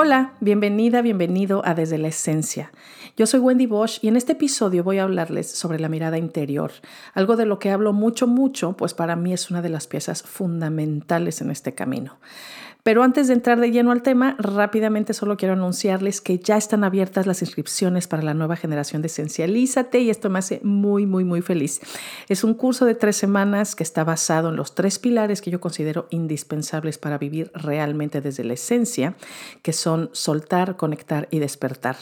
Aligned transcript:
Hola, 0.00 0.34
bienvenida, 0.40 1.02
bienvenido 1.02 1.60
a 1.66 1.74
Desde 1.74 1.98
la 1.98 2.06
Esencia. 2.06 2.70
Yo 3.18 3.26
soy 3.26 3.40
Wendy 3.40 3.66
Bosch 3.66 3.98
y 4.00 4.06
en 4.06 4.16
este 4.16 4.34
episodio 4.34 4.84
voy 4.84 4.98
a 4.98 5.02
hablarles 5.02 5.50
sobre 5.50 5.80
la 5.80 5.88
mirada 5.88 6.18
interior, 6.18 6.70
algo 7.14 7.34
de 7.34 7.46
lo 7.46 7.58
que 7.58 7.72
hablo 7.72 7.92
mucho, 7.92 8.28
mucho, 8.28 8.74
pues 8.76 8.94
para 8.94 9.16
mí 9.16 9.32
es 9.32 9.50
una 9.50 9.60
de 9.60 9.70
las 9.70 9.88
piezas 9.88 10.22
fundamentales 10.22 11.40
en 11.40 11.50
este 11.50 11.74
camino. 11.74 12.20
Pero 12.84 13.02
antes 13.02 13.26
de 13.26 13.34
entrar 13.34 13.58
de 13.58 13.72
lleno 13.72 13.90
al 13.90 14.02
tema, 14.02 14.36
rápidamente 14.38 15.14
solo 15.14 15.36
quiero 15.36 15.54
anunciarles 15.54 16.20
que 16.20 16.38
ya 16.38 16.56
están 16.56 16.84
abiertas 16.84 17.26
las 17.26 17.42
inscripciones 17.42 18.06
para 18.06 18.22
la 18.22 18.34
nueva 18.34 18.54
generación 18.54 19.02
de 19.02 19.06
Esencialízate 19.06 19.98
y 19.98 20.10
esto 20.10 20.30
me 20.30 20.38
hace 20.38 20.60
muy, 20.62 21.04
muy, 21.04 21.24
muy 21.24 21.42
feliz. 21.42 21.80
Es 22.28 22.44
un 22.44 22.54
curso 22.54 22.84
de 22.84 22.94
tres 22.94 23.16
semanas 23.16 23.74
que 23.74 23.82
está 23.82 24.04
basado 24.04 24.50
en 24.50 24.56
los 24.56 24.76
tres 24.76 25.00
pilares 25.00 25.42
que 25.42 25.50
yo 25.50 25.60
considero 25.60 26.06
indispensables 26.10 26.98
para 26.98 27.18
vivir 27.18 27.50
realmente 27.52 28.20
desde 28.20 28.44
la 28.44 28.54
esencia, 28.54 29.16
que 29.62 29.72
son 29.72 30.08
soltar, 30.12 30.76
conectar 30.76 31.26
y 31.32 31.40
despertar. 31.40 31.96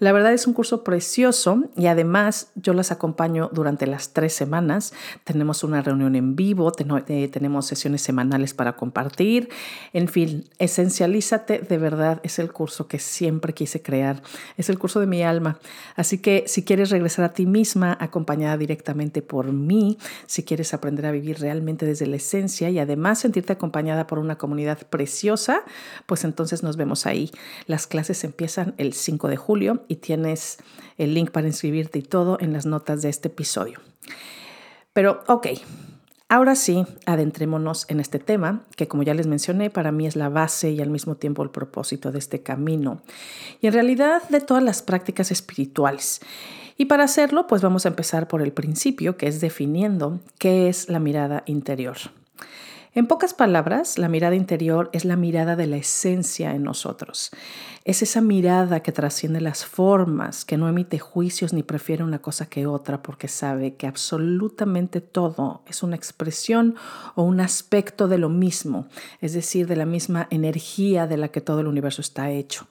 La 0.00 0.12
verdad 0.12 0.32
es 0.32 0.46
un 0.46 0.54
curso 0.54 0.82
precioso 0.82 1.64
y 1.76 1.84
además 1.84 2.48
yo 2.54 2.72
las 2.72 2.90
acompaño 2.90 3.50
durante 3.52 3.86
las 3.86 4.14
tres 4.14 4.32
semanas. 4.32 4.94
Tenemos 5.24 5.62
una 5.62 5.82
reunión 5.82 6.16
en 6.16 6.36
vivo, 6.36 6.72
eh, 7.06 7.28
tenemos 7.28 7.66
sesiones 7.66 8.00
semanales 8.00 8.54
para 8.54 8.76
compartir. 8.76 9.50
En 9.92 10.08
fin, 10.08 10.48
esencialízate 10.58 11.58
de 11.58 11.76
verdad 11.76 12.18
es 12.22 12.38
el 12.38 12.50
curso 12.50 12.88
que 12.88 12.98
siempre 12.98 13.52
quise 13.52 13.82
crear. 13.82 14.22
Es 14.56 14.70
el 14.70 14.78
curso 14.78 15.00
de 15.00 15.06
mi 15.06 15.22
alma. 15.22 15.58
Así 15.96 16.16
que 16.16 16.44
si 16.46 16.64
quieres 16.64 16.88
regresar 16.88 17.26
a 17.26 17.34
ti 17.34 17.44
misma 17.44 17.98
acompañada 18.00 18.56
directamente 18.56 19.20
por 19.20 19.52
mí, 19.52 19.98
si 20.24 20.44
quieres 20.44 20.72
aprender 20.72 21.04
a 21.04 21.12
vivir 21.12 21.40
realmente 21.40 21.84
desde 21.84 22.06
la 22.06 22.16
esencia 22.16 22.70
y 22.70 22.78
además 22.78 23.18
sentirte 23.18 23.52
acompañada 23.52 24.06
por 24.06 24.18
una 24.18 24.38
comunidad 24.38 24.78
preciosa, 24.88 25.62
pues 26.06 26.24
entonces 26.24 26.62
nos 26.62 26.78
vemos 26.78 27.04
ahí. 27.04 27.30
Las 27.66 27.86
clases 27.86 28.24
empiezan 28.24 28.72
el 28.78 28.94
5 28.94 29.28
de 29.28 29.36
julio 29.36 29.84
y 29.90 29.96
tienes 29.96 30.58
el 30.96 31.14
link 31.14 31.32
para 31.32 31.48
inscribirte 31.48 31.98
y 31.98 32.02
todo 32.02 32.38
en 32.40 32.52
las 32.52 32.64
notas 32.64 33.02
de 33.02 33.08
este 33.08 33.28
episodio. 33.28 33.80
Pero 34.92 35.22
ok, 35.26 35.48
ahora 36.28 36.54
sí, 36.54 36.86
adentrémonos 37.06 37.86
en 37.88 37.98
este 37.98 38.20
tema, 38.20 38.64
que 38.76 38.86
como 38.86 39.02
ya 39.02 39.14
les 39.14 39.26
mencioné, 39.26 39.68
para 39.68 39.90
mí 39.90 40.06
es 40.06 40.14
la 40.14 40.28
base 40.28 40.70
y 40.70 40.80
al 40.80 40.90
mismo 40.90 41.16
tiempo 41.16 41.42
el 41.42 41.50
propósito 41.50 42.12
de 42.12 42.20
este 42.20 42.42
camino. 42.42 43.02
Y 43.60 43.66
en 43.66 43.72
realidad 43.72 44.22
de 44.28 44.40
todas 44.40 44.62
las 44.62 44.82
prácticas 44.82 45.32
espirituales. 45.32 46.20
Y 46.76 46.84
para 46.86 47.04
hacerlo, 47.04 47.48
pues 47.48 47.60
vamos 47.60 47.84
a 47.84 47.88
empezar 47.88 48.28
por 48.28 48.42
el 48.42 48.52
principio, 48.52 49.16
que 49.16 49.26
es 49.26 49.40
definiendo 49.40 50.20
qué 50.38 50.68
es 50.68 50.88
la 50.88 51.00
mirada 51.00 51.42
interior. 51.46 51.96
En 52.92 53.06
pocas 53.06 53.34
palabras, 53.34 53.98
la 53.98 54.08
mirada 54.08 54.34
interior 54.34 54.90
es 54.92 55.04
la 55.04 55.14
mirada 55.14 55.54
de 55.54 55.68
la 55.68 55.76
esencia 55.76 56.56
en 56.56 56.64
nosotros. 56.64 57.30
Es 57.84 58.02
esa 58.02 58.20
mirada 58.20 58.80
que 58.80 58.90
trasciende 58.90 59.40
las 59.40 59.64
formas, 59.64 60.44
que 60.44 60.56
no 60.56 60.68
emite 60.68 60.98
juicios 60.98 61.52
ni 61.52 61.62
prefiere 61.62 62.02
una 62.02 62.18
cosa 62.18 62.46
que 62.46 62.66
otra 62.66 63.00
porque 63.00 63.28
sabe 63.28 63.76
que 63.76 63.86
absolutamente 63.86 65.00
todo 65.00 65.62
es 65.68 65.84
una 65.84 65.94
expresión 65.94 66.74
o 67.14 67.22
un 67.22 67.40
aspecto 67.40 68.08
de 68.08 68.18
lo 68.18 68.28
mismo, 68.28 68.88
es 69.20 69.34
decir, 69.34 69.68
de 69.68 69.76
la 69.76 69.86
misma 69.86 70.26
energía 70.30 71.06
de 71.06 71.16
la 71.16 71.28
que 71.28 71.40
todo 71.40 71.60
el 71.60 71.68
universo 71.68 72.00
está 72.00 72.32
hecho. 72.32 72.66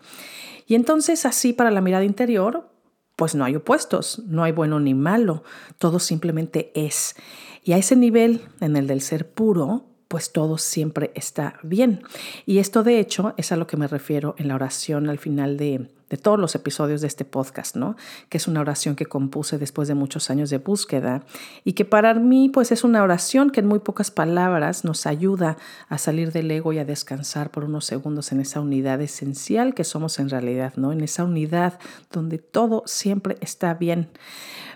Y 0.67 0.75
entonces 0.75 1.25
así 1.25 1.53
para 1.53 1.71
la 1.71 1.79
mirada 1.79 2.03
interior, 2.03 2.69
pues 3.15 3.35
no 3.35 3.45
hay 3.45 3.55
opuestos, 3.55 4.21
no 4.27 4.43
hay 4.43 4.51
bueno 4.51 4.81
ni 4.81 4.93
malo, 4.93 5.43
todo 5.77 5.97
simplemente 5.97 6.73
es. 6.75 7.15
Y 7.63 7.71
a 7.71 7.77
ese 7.77 7.95
nivel, 7.95 8.41
en 8.59 8.75
el 8.75 8.85
del 8.85 9.01
ser 9.01 9.31
puro, 9.31 9.88
pues 10.09 10.33
todo 10.33 10.57
siempre 10.57 11.11
está 11.13 11.59
bien. 11.61 12.01
Y 12.47 12.57
esto 12.57 12.83
de 12.83 12.99
hecho 12.99 13.35
es 13.37 13.51
a 13.51 13.55
lo 13.55 13.67
que 13.67 13.77
me 13.77 13.87
refiero 13.87 14.33
en 14.39 14.47
la 14.47 14.55
oración 14.55 15.07
al 15.07 15.19
final 15.19 15.55
de, 15.55 15.87
todos 16.23 16.39
los 16.39 16.55
episodios 16.55 17.01
de 17.01 17.07
este 17.07 17.25
podcast, 17.25 17.75
¿no? 17.75 17.95
Que 18.27 18.37
es 18.37 18.47
una 18.47 18.61
oración 18.61 18.95
que 18.95 19.05
compuse 19.05 19.59
después 19.59 19.87
de 19.87 19.93
muchos 19.93 20.31
años 20.31 20.49
de 20.49 20.57
búsqueda 20.57 21.21
y 21.63 21.73
que 21.73 21.85
para 21.85 22.15
mí 22.15 22.49
pues 22.49 22.71
es 22.71 22.83
una 22.83 23.03
oración 23.03 23.51
que 23.51 23.59
en 23.59 23.67
muy 23.67 23.77
pocas 23.77 24.09
palabras 24.09 24.83
nos 24.83 25.05
ayuda 25.05 25.57
a 25.89 25.99
salir 25.99 26.31
del 26.31 26.49
ego 26.49 26.73
y 26.73 26.79
a 26.79 26.85
descansar 26.85 27.51
por 27.51 27.63
unos 27.63 27.85
segundos 27.85 28.31
en 28.31 28.39
esa 28.39 28.61
unidad 28.61 28.99
esencial 29.01 29.75
que 29.75 29.83
somos 29.83 30.17
en 30.17 30.31
realidad, 30.31 30.73
¿no? 30.75 30.91
En 30.91 31.01
esa 31.01 31.23
unidad 31.23 31.77
donde 32.11 32.39
todo 32.39 32.81
siempre 32.87 33.37
está 33.41 33.75
bien. 33.75 34.09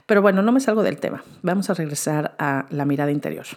Pero 0.05 0.21
bueno, 0.21 0.43
no 0.43 0.51
me 0.51 0.59
salgo 0.59 0.83
del 0.83 0.99
tema. 0.99 1.23
Vamos 1.41 1.71
a 1.71 1.73
regresar 1.73 2.35
a 2.37 2.67
la 2.69 2.85
mirada 2.85 3.11
interior. 3.11 3.47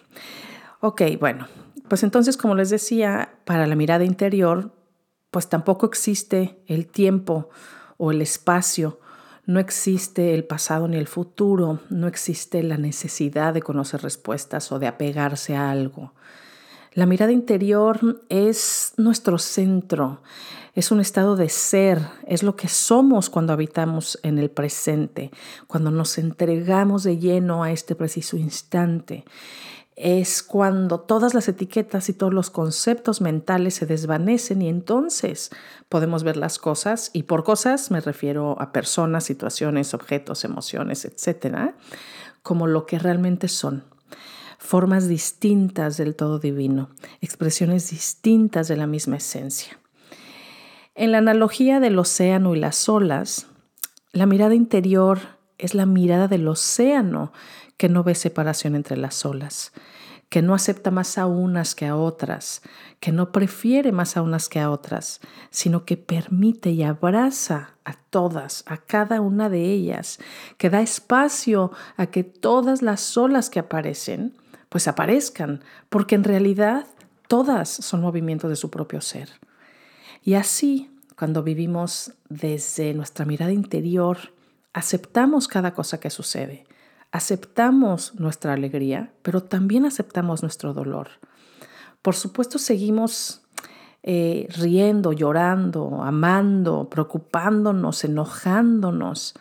Ok, 0.80 1.02
bueno, 1.20 1.48
pues 1.88 2.02
entonces, 2.02 2.36
como 2.36 2.54
les 2.54 2.70
decía, 2.70 3.38
para 3.44 3.66
la 3.66 3.76
mirada 3.76 4.04
interior, 4.04 4.72
pues 5.30 5.48
tampoco 5.48 5.86
existe 5.86 6.58
el 6.66 6.86
tiempo 6.86 7.50
o 7.96 8.10
el 8.10 8.22
espacio, 8.22 9.00
no 9.44 9.60
existe 9.60 10.34
el 10.34 10.44
pasado 10.44 10.88
ni 10.88 10.96
el 10.96 11.06
futuro, 11.06 11.80
no 11.88 12.08
existe 12.08 12.62
la 12.62 12.78
necesidad 12.78 13.54
de 13.54 13.62
conocer 13.62 14.02
respuestas 14.02 14.72
o 14.72 14.78
de 14.78 14.88
apegarse 14.88 15.54
a 15.54 15.70
algo. 15.70 16.14
La 16.92 17.06
mirada 17.06 17.30
interior 17.30 18.24
es 18.28 18.94
nuestro 18.96 19.38
centro, 19.38 20.22
es 20.74 20.90
un 20.90 21.00
estado 21.00 21.36
de 21.36 21.48
ser, 21.48 22.00
es 22.26 22.42
lo 22.42 22.56
que 22.56 22.68
somos 22.68 23.30
cuando 23.30 23.52
habitamos 23.52 24.18
en 24.22 24.38
el 24.38 24.50
presente, 24.50 25.30
cuando 25.66 25.90
nos 25.90 26.18
entregamos 26.18 27.04
de 27.04 27.18
lleno 27.18 27.62
a 27.62 27.70
este 27.70 27.94
preciso 27.94 28.36
instante 28.36 29.24
es 29.96 30.42
cuando 30.42 31.00
todas 31.00 31.32
las 31.32 31.48
etiquetas 31.48 32.10
y 32.10 32.12
todos 32.12 32.32
los 32.32 32.50
conceptos 32.50 33.22
mentales 33.22 33.74
se 33.74 33.86
desvanecen 33.86 34.60
y 34.60 34.68
entonces 34.68 35.50
podemos 35.88 36.22
ver 36.22 36.36
las 36.36 36.58
cosas, 36.58 37.10
y 37.14 37.22
por 37.22 37.44
cosas 37.44 37.90
me 37.90 38.02
refiero 38.02 38.60
a 38.60 38.72
personas, 38.72 39.24
situaciones, 39.24 39.94
objetos, 39.94 40.44
emociones, 40.44 41.06
etcétera, 41.06 41.74
como 42.42 42.66
lo 42.66 42.84
que 42.84 42.98
realmente 42.98 43.48
son. 43.48 43.84
Formas 44.58 45.08
distintas 45.08 45.96
del 45.96 46.14
todo 46.14 46.38
divino, 46.38 46.90
expresiones 47.22 47.90
distintas 47.90 48.68
de 48.68 48.76
la 48.76 48.86
misma 48.86 49.16
esencia. 49.16 49.78
En 50.94 51.12
la 51.12 51.18
analogía 51.18 51.80
del 51.80 51.98
océano 51.98 52.54
y 52.54 52.58
las 52.58 52.88
olas, 52.88 53.46
la 54.12 54.26
mirada 54.26 54.54
interior 54.54 55.20
es 55.58 55.74
la 55.74 55.86
mirada 55.86 56.28
del 56.28 56.48
océano 56.48 57.32
que 57.76 57.88
no 57.88 58.02
ve 58.02 58.14
separación 58.14 58.74
entre 58.74 58.96
las 58.96 59.24
olas, 59.24 59.72
que 60.28 60.42
no 60.42 60.54
acepta 60.54 60.90
más 60.90 61.18
a 61.18 61.26
unas 61.26 61.74
que 61.74 61.86
a 61.86 61.96
otras, 61.96 62.62
que 63.00 63.12
no 63.12 63.30
prefiere 63.30 63.92
más 63.92 64.16
a 64.16 64.22
unas 64.22 64.48
que 64.48 64.58
a 64.58 64.70
otras, 64.70 65.20
sino 65.50 65.84
que 65.84 65.96
permite 65.96 66.70
y 66.70 66.82
abraza 66.82 67.74
a 67.84 67.94
todas, 67.94 68.64
a 68.66 68.78
cada 68.78 69.20
una 69.20 69.48
de 69.48 69.70
ellas, 69.70 70.18
que 70.58 70.70
da 70.70 70.80
espacio 70.80 71.70
a 71.96 72.06
que 72.06 72.24
todas 72.24 72.82
las 72.82 73.16
olas 73.16 73.50
que 73.50 73.60
aparecen, 73.60 74.34
pues 74.68 74.88
aparezcan, 74.88 75.62
porque 75.88 76.16
en 76.16 76.24
realidad 76.24 76.86
todas 77.28 77.68
son 77.68 78.00
movimientos 78.00 78.50
de 78.50 78.56
su 78.56 78.70
propio 78.70 79.00
ser. 79.00 79.30
Y 80.24 80.34
así, 80.34 80.90
cuando 81.16 81.44
vivimos 81.44 82.12
desde 82.28 82.92
nuestra 82.94 83.24
mirada 83.24 83.52
interior, 83.52 84.32
aceptamos 84.72 85.46
cada 85.46 85.72
cosa 85.72 86.00
que 86.00 86.10
sucede, 86.10 86.66
aceptamos 87.16 88.14
nuestra 88.20 88.52
alegría, 88.52 89.10
pero 89.22 89.42
también 89.42 89.86
aceptamos 89.86 90.42
nuestro 90.42 90.74
dolor. 90.74 91.08
Por 92.02 92.14
supuesto, 92.14 92.58
seguimos 92.58 93.42
eh, 94.02 94.46
riendo, 94.56 95.12
llorando, 95.12 96.02
amando, 96.02 96.90
preocupándonos, 96.90 98.04
enojándonos, 98.04 99.34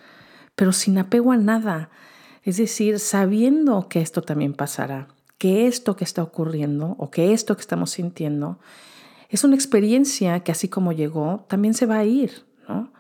pero 0.56 0.72
sin 0.72 0.98
apego 0.98 1.34
a 1.34 1.38
nada. 1.38 1.90
Es 2.44 2.58
decir, 2.58 3.00
sabiendo 3.00 3.90
que 3.90 4.02
esto 4.02 4.22
también 4.22 4.54
pasará, 4.54 5.10
que 5.38 5.68
esto 5.68 5.98
que 5.98 6.06
está 6.06 6.24
ocurriendo 6.24 6.96
o 6.98 7.12
que 7.12 7.34
esto 7.34 7.56
que 7.56 7.62
estamos 7.62 7.92
sintiendo 7.92 8.58
es 9.30 9.44
una 9.44 9.56
experiencia 9.56 10.40
que 10.40 10.54
así 10.54 10.70
como 10.70 10.94
llegó, 10.94 11.46
también 11.50 11.74
se 11.74 11.86
va 11.86 11.98
a 11.98 12.06
ir, 12.06 12.46
¿no? 12.70 12.94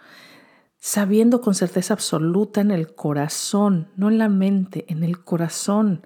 Sabiendo 0.85 1.41
con 1.41 1.55
certeza 1.55 1.95
absoluta 1.95 2.61
en 2.61 2.69
el 2.69 2.93
corazón, 2.93 3.87
no 3.95 4.11
en 4.11 4.19
la 4.19 4.29
mente, 4.29 4.85
en 4.87 5.03
el 5.03 5.23
corazón, 5.23 6.03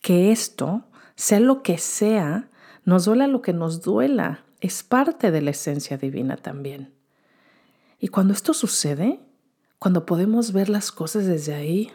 que 0.00 0.32
esto, 0.32 0.82
sea 1.14 1.38
lo 1.38 1.62
que 1.62 1.78
sea, 1.78 2.50
nos 2.84 3.04
duela 3.04 3.28
lo 3.28 3.40
que 3.40 3.52
nos 3.52 3.82
duela, 3.82 4.44
es 4.60 4.82
parte 4.82 5.30
de 5.30 5.42
la 5.42 5.50
esencia 5.50 5.96
divina 5.96 6.36
también. 6.36 6.92
Y 8.00 8.08
cuando 8.08 8.32
esto 8.34 8.52
sucede, 8.52 9.20
cuando 9.78 10.04
podemos 10.06 10.52
ver 10.52 10.70
las 10.70 10.90
cosas 10.90 11.26
desde 11.26 11.54
ahí, 11.54 11.92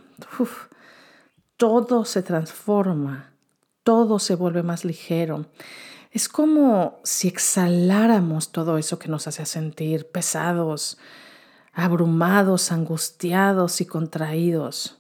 todo 1.57 2.05
se 2.05 2.23
transforma, 2.23 3.33
todo 3.83 4.19
se 4.19 4.35
vuelve 4.35 4.63
más 4.63 4.85
ligero. 4.85 5.47
Es 6.11 6.29
como 6.29 7.01
si 7.03 7.27
exhaláramos 7.27 8.53
todo 8.53 8.77
eso 8.77 8.99
que 8.99 9.09
nos 9.09 9.27
hace 9.27 9.45
sentir 9.45 10.09
pesados, 10.09 10.97
abrumados, 11.73 12.71
angustiados 12.71 13.81
y 13.81 13.85
contraídos. 13.85 14.97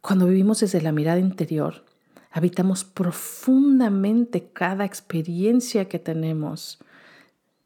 Cuando 0.00 0.26
vivimos 0.26 0.60
desde 0.60 0.80
la 0.80 0.92
mirada 0.92 1.18
interior, 1.18 1.84
habitamos 2.30 2.84
profundamente 2.84 4.50
cada 4.52 4.84
experiencia 4.84 5.88
que 5.88 5.98
tenemos, 5.98 6.78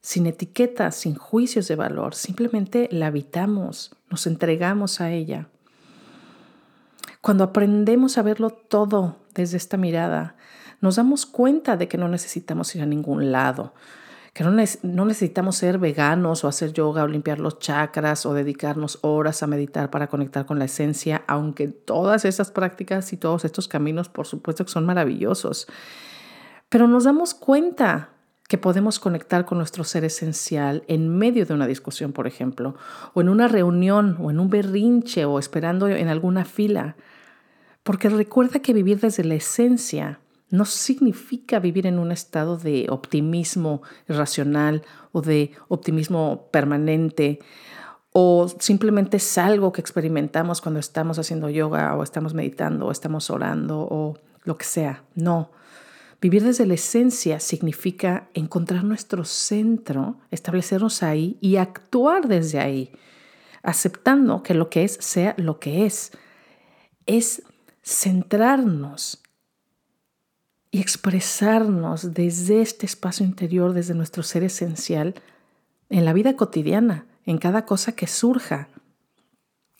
sin 0.01 0.27
etiquetas, 0.27 0.97
sin 0.97 1.15
juicios 1.15 1.69
de 1.69 1.77
valor, 1.77 2.15
simplemente 2.15 2.89
la 2.91 3.07
habitamos, 3.07 3.95
nos 4.11 4.27
entregamos 4.27 5.01
a 5.01 5.11
ella. 5.11 5.49
Cuando 7.21 7.45
aprendemos 7.45 8.19
a 8.19 8.23
verlo 8.23 8.51
todo 8.51 9.17
desde 9.35 9.57
esta 9.57 9.79
mirada, 9.79 10.37
nos 10.81 10.97
damos 10.97 11.25
cuenta 11.25 11.79
de 11.79 11.89
que 11.89 11.97
no 11.97 12.09
necesitamos 12.09 12.75
ir 12.75 12.83
a 12.83 12.87
ningún 12.87 13.33
lado, 13.33 13.73
que 14.35 14.43
no, 14.43 15.05
necesitamos 15.05 15.55
ser 15.55 15.79
veganos 15.79 16.43
o 16.43 16.49
hacer 16.49 16.73
yoga 16.73 17.05
o 17.05 17.07
limpiar 17.07 17.39
los 17.39 17.61
chakras 17.61 18.27
o 18.27 18.35
dedicarnos 18.35 18.99
horas 19.03 19.45
a 19.45 19.47
meditar 19.47 19.91
para 19.91 20.09
conectar 20.09 20.45
con 20.45 20.59
la 20.59 20.65
esencia, 20.65 21.23
aunque 21.29 21.69
todas 21.69 22.25
esas 22.25 22.51
prácticas 22.51 23.13
y 23.13 23.17
todos 23.17 23.45
estos 23.45 23.69
caminos, 23.69 24.09
por 24.09 24.27
supuesto 24.27 24.65
que 24.65 24.73
son 24.73 24.87
maravillosos. 24.87 25.69
Pero 26.69 26.89
nos 26.89 27.05
damos 27.05 27.33
cuenta 27.33 28.09
que 28.49 28.59
podemos 28.59 28.99
conectar 28.99 29.45
con 29.45 29.59
nuestro 29.59 29.85
ser 29.85 30.05
esencial 30.05 30.83
en 30.89 31.17
medio 31.17 31.47
de 31.47 31.55
una 31.55 31.69
discusión, 31.69 32.13
por 32.13 32.27
ejemplo, 32.27 32.75
o 33.15 33.21
en 33.21 33.29
una 33.29 33.47
reunión, 33.47 34.17
o 34.21 34.33
en 34.33 34.41
un 34.41 34.51
berrinche, 34.51 35.27
o 35.27 35.39
esperando 35.39 35.87
en 35.87 36.09
alguna 36.09 36.45
fila. 36.45 36.97
Porque 37.85 38.09
recuerda 38.09 38.59
que 38.59 38.73
vivir 38.73 38.99
desde 38.99 39.23
la 39.23 39.35
esencia 39.35 40.19
no 40.55 40.65
significa 40.65 41.59
vivir 41.59 41.87
en 41.87 41.99
un 41.99 42.13
estado 42.13 42.57
de 42.57 42.87
optimismo 42.89 43.83
irracional 44.09 44.83
o 45.11 45.21
de 45.21 45.51
optimismo 45.67 46.49
permanente 46.53 47.41
o 48.13 48.47
simplemente 48.61 49.17
es 49.17 49.37
algo 49.37 49.73
que 49.73 49.81
experimentamos 49.81 50.61
cuando 50.61 50.79
estamos 50.79 51.19
haciendo 51.19 51.51
yoga 51.51 51.97
o 51.97 52.05
estamos 52.05 52.35
meditando 52.35 52.87
o 52.87 52.93
estamos 52.93 53.29
orando 53.31 53.81
o 53.81 54.17
lo 54.45 54.57
que 54.57 54.65
sea. 54.65 55.03
No. 55.17 55.51
Vivir 56.21 56.45
desde 56.45 56.67
la 56.67 56.75
esencia 56.75 57.41
significa 57.41 58.29
encontrar 58.33 58.85
nuestro 58.85 59.25
centro, 59.25 60.19
establecernos 60.31 61.03
ahí 61.03 61.37
y 61.41 61.57
actuar 61.57 62.29
desde 62.29 62.61
ahí, 62.61 62.93
aceptando 63.65 64.45
que 64.45 64.55
lo 64.55 64.71
que 64.71 64.85
es 64.85 64.97
sea 65.01 65.35
lo 65.37 65.59
que 65.59 65.85
es. 65.85 66.13
Es 67.07 67.43
centrarnos 67.83 69.24
y 70.75 70.81
expresarnos 70.81 72.15
desde 72.15 72.61
este 72.61 72.85
espacio 72.85 73.25
interior, 73.25 73.75
desde 73.75 73.95
nuestro 73.95 74.25
ser 74.25 74.43
esencial, 74.43 75.15
en 75.89 76.05
la 76.05 76.13
vida 76.13 76.35
cotidiana, 76.35 77.07
en 77.27 77.39
cada 77.39 77.65
cosa 77.65 77.93
que 77.93 78.09
surja. 78.09 78.67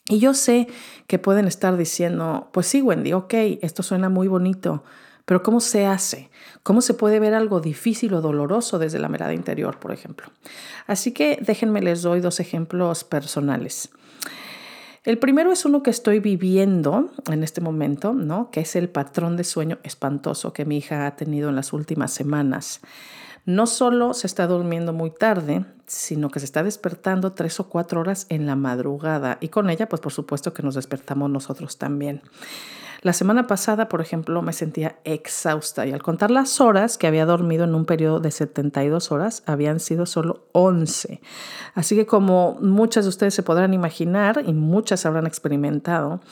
Y 0.09 0.21
yo 0.21 0.35
sé 0.35 0.69
que 1.09 1.19
pueden 1.19 1.49
estar 1.49 1.77
diciendo, 1.77 2.49
pues 2.53 2.69
sí, 2.69 2.81
Wendy, 2.81 3.13
ok, 3.13 3.35
esto 3.61 3.83
suena 3.83 4.09
muy 4.09 4.29
bonito, 4.29 4.85
pero 5.25 5.43
¿cómo 5.43 5.59
se 5.59 5.85
hace? 5.85 6.31
¿Cómo 6.63 6.81
se 6.81 6.95
puede 6.95 7.19
ver 7.19 7.35
algo 7.35 7.61
difícil 7.61 8.15
o 8.15 8.21
doloroso 8.21 8.79
desde 8.79 9.01
la 9.01 9.09
mirada 9.09 9.35
interior, 9.35 9.81
por 9.81 9.91
ejemplo? 9.91 10.29
Así 10.87 11.11
que 11.11 11.41
déjenme 11.45 11.83
les 11.83 12.03
doy 12.03 12.21
dos 12.21 12.39
ejemplos 12.39 13.03
personales. 13.03 13.91
El 15.05 15.19
primero 15.19 15.53
es 15.53 15.67
uno 15.67 15.83
que 15.83 15.91
estoy 15.91 16.19
viviendo 16.19 17.11
en 17.31 17.45
este 17.45 17.61
momento, 17.61 18.15
¿no? 18.15 18.51
Que 18.51 18.61
es 18.61 18.75
el 18.75 18.89
patrón 18.89 19.37
de 19.37 19.45
sueño 19.45 19.79
espantoso 19.83 20.55
que 20.55 20.65
mi 20.65 20.79
hija 20.79 21.07
ha 21.07 21.15
tenido 21.15 21.51
en 21.51 21.57
las 21.57 21.75
últimas 21.75 22.11
semanas. 22.11 22.81
No 23.47 23.67
solo 23.67 24.15
se 24.15 24.27
está 24.27 24.47
durmiendo 24.47 24.93
muy 24.93 25.11
tarde, 25.11 25.67
sino 25.87 26.31
que 26.31 26.41
se 26.41 26.47
está 26.47 26.63
despertando 26.63 27.33
tres 27.33 27.61
o 27.61 27.69
cuatro 27.69 28.01
horas 28.01 28.27
en 28.31 28.47
la 28.47 28.57
madrugada 28.57 29.37
y 29.41 29.49
con 29.49 29.69
ella, 29.69 29.89
pues 29.89 30.01
por 30.01 30.13
supuesto 30.13 30.55
que 30.55 30.63
nos 30.63 30.75
despertamos 30.75 31.31
nosotros 31.31 31.77
también. 31.77 32.23
La 33.03 33.13
semana 33.13 33.47
pasada, 33.47 33.91
por 33.91 34.01
ejemplo, 34.01 34.41
me 34.41 34.55
sentía 34.55 34.97
exhausta 35.05 35.87
y 35.87 35.93
al 35.93 36.03
contar 36.03 36.31
las 36.31 36.59
horas 36.63 36.97
que 36.97 37.07
había 37.07 37.27
dormido 37.27 37.65
en 37.65 37.75
un 37.75 37.85
periodo 37.85 38.19
de 38.19 38.31
72 38.31 39.13
horas, 39.13 39.43
habían 39.45 39.79
sido 39.79 40.07
solo 40.07 40.47
11. 40.53 41.21
Así 41.75 41.97
que 41.97 42.07
como 42.07 42.57
muchas 42.63 43.05
de 43.05 43.11
ustedes 43.11 43.35
se 43.35 43.43
podrán 43.43 43.75
imaginar 43.75 44.43
y 44.47 44.55
muchas 44.55 45.05
habrán 45.05 45.27
experimentado, 45.27 46.23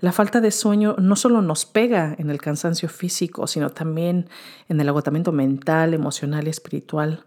la 0.00 0.12
falta 0.12 0.40
de 0.40 0.50
sueño 0.50 0.96
no 0.98 1.16
solo 1.16 1.42
nos 1.42 1.66
pega 1.66 2.14
en 2.18 2.30
el 2.30 2.40
cansancio 2.40 2.88
físico, 2.88 3.46
sino 3.46 3.70
también 3.70 4.28
en 4.68 4.80
el 4.80 4.88
agotamiento 4.88 5.32
mental, 5.32 5.94
emocional 5.94 6.46
y 6.46 6.50
espiritual. 6.50 7.24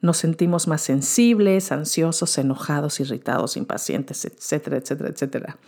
Nos 0.00 0.18
sentimos 0.18 0.68
más 0.68 0.82
sensibles, 0.82 1.72
ansiosos, 1.72 2.38
enojados, 2.38 3.00
irritados, 3.00 3.56
impacientes, 3.56 4.24
etcétera, 4.24 4.76
etcétera, 4.76 5.10
etcétera. 5.10 5.58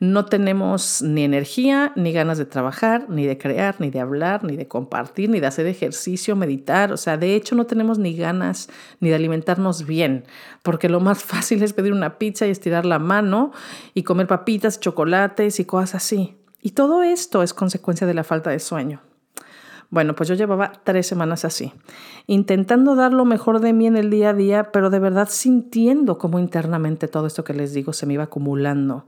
No 0.00 0.26
tenemos 0.26 1.02
ni 1.02 1.24
energía, 1.24 1.92
ni 1.94 2.12
ganas 2.12 2.38
de 2.38 2.46
trabajar, 2.46 3.08
ni 3.08 3.26
de 3.26 3.36
crear, 3.36 3.76
ni 3.78 3.90
de 3.90 4.00
hablar, 4.00 4.44
ni 4.44 4.56
de 4.56 4.68
compartir, 4.68 5.28
ni 5.28 5.40
de 5.40 5.46
hacer 5.46 5.66
ejercicio, 5.66 6.36
meditar. 6.36 6.92
O 6.92 6.96
sea, 6.96 7.16
de 7.16 7.34
hecho 7.34 7.54
no 7.54 7.66
tenemos 7.66 7.98
ni 7.98 8.14
ganas 8.14 8.68
ni 9.00 9.10
de 9.10 9.14
alimentarnos 9.14 9.86
bien, 9.86 10.24
porque 10.62 10.88
lo 10.88 11.00
más 11.00 11.22
fácil 11.24 11.62
es 11.62 11.72
pedir 11.72 11.92
una 11.92 12.18
pizza 12.18 12.46
y 12.46 12.50
estirar 12.50 12.86
la 12.86 12.98
mano 12.98 13.52
y 13.94 14.02
comer 14.02 14.26
papitas, 14.26 14.80
chocolates 14.80 15.60
y 15.60 15.64
cosas 15.64 15.96
así. 15.96 16.36
Y 16.62 16.70
todo 16.70 17.02
esto 17.02 17.42
es 17.42 17.54
consecuencia 17.54 18.06
de 18.06 18.14
la 18.14 18.24
falta 18.24 18.50
de 18.50 18.58
sueño. 18.58 19.00
Bueno, 19.90 20.14
pues 20.14 20.28
yo 20.28 20.34
llevaba 20.34 20.72
tres 20.84 21.06
semanas 21.06 21.44
así, 21.44 21.72
intentando 22.26 22.96
dar 22.96 23.12
lo 23.12 23.24
mejor 23.24 23.60
de 23.60 23.72
mí 23.72 23.86
en 23.86 23.96
el 23.96 24.10
día 24.10 24.30
a 24.30 24.34
día, 24.34 24.72
pero 24.72 24.90
de 24.90 24.98
verdad 24.98 25.28
sintiendo 25.30 26.18
cómo 26.18 26.38
internamente 26.38 27.06
todo 27.06 27.26
esto 27.26 27.44
que 27.44 27.54
les 27.54 27.72
digo 27.72 27.92
se 27.92 28.06
me 28.06 28.14
iba 28.14 28.24
acumulando. 28.24 29.06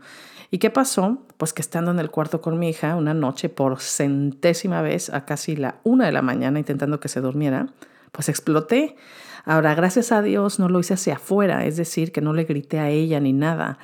¿Y 0.51 0.59
qué 0.59 0.71
pasó? 0.71 1.19
Pues 1.37 1.53
que 1.53 1.61
estando 1.61 1.91
en 1.91 1.99
el 1.99 2.11
cuarto 2.11 2.41
con 2.41 2.59
mi 2.59 2.71
hija 2.71 2.97
una 2.97 3.13
noche 3.13 3.49
por 3.49 3.81
centésima 3.81 4.81
vez 4.81 5.11
a 5.11 5.25
casi 5.25 5.57
la 5.57 5.77
una 5.83 6.07
de 6.07 6.13
la 6.13 6.23
mañana 6.23 6.59
intentando 6.59 7.01
que 7.01 7.09
se 7.09 7.21
durmiera, 7.21 7.67
pues 8.13 8.29
exploté. 8.29 8.97
Ahora, 9.45 9.75
gracias 9.75 10.13
a 10.13 10.23
Dios 10.23 10.59
no 10.59 10.69
lo 10.69 10.79
hice 10.81 10.95
hacia 10.95 11.15
afuera, 11.15 11.65
es 11.65 11.77
decir, 11.77 12.13
que 12.13 12.21
no 12.21 12.33
le 12.33 12.45
grité 12.45 12.79
a 12.79 12.91
ella 12.91 13.21
ni 13.21 13.33
nada, 13.33 13.79